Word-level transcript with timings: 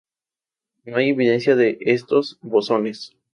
No 0.83 0.97
hay 0.97 1.09
evidencia 1.11 1.55
de 1.55 1.77
estos 1.81 2.39
bosones. 2.41 3.15